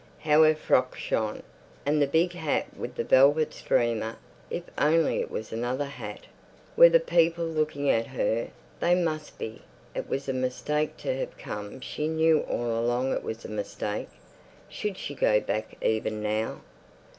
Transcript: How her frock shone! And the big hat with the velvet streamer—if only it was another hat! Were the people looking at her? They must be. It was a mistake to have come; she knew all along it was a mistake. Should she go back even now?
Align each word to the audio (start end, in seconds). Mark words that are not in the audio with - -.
How 0.21 0.41
her 0.41 0.55
frock 0.55 0.95
shone! 0.95 1.43
And 1.85 2.01
the 2.01 2.07
big 2.07 2.33
hat 2.33 2.75
with 2.75 2.95
the 2.95 3.03
velvet 3.03 3.53
streamer—if 3.53 4.63
only 4.75 5.19
it 5.19 5.29
was 5.29 5.51
another 5.53 5.85
hat! 5.85 6.21
Were 6.75 6.89
the 6.89 6.99
people 6.99 7.45
looking 7.45 7.87
at 7.87 8.07
her? 8.07 8.49
They 8.79 8.95
must 8.95 9.37
be. 9.37 9.61
It 9.93 10.09
was 10.09 10.27
a 10.27 10.33
mistake 10.33 10.97
to 11.05 11.15
have 11.19 11.37
come; 11.37 11.81
she 11.81 12.07
knew 12.07 12.39
all 12.49 12.79
along 12.79 13.13
it 13.13 13.21
was 13.21 13.45
a 13.45 13.49
mistake. 13.49 14.09
Should 14.67 14.97
she 14.97 15.13
go 15.13 15.39
back 15.39 15.77
even 15.83 16.23
now? 16.23 16.61